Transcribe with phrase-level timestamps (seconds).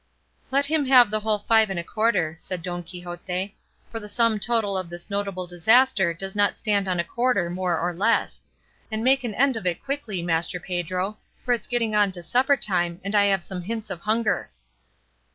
[0.49, 3.55] "Let him have the whole five and a quarter," said Don Quixote;
[3.91, 7.77] "for the sum total of this notable disaster does not stand on a quarter more
[7.79, 8.43] or less;
[8.91, 12.57] and make an end of it quickly, Master Pedro, for it's getting on to supper
[12.57, 14.49] time, and I have some hints of hunger."